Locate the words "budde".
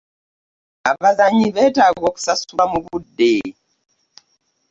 2.85-3.33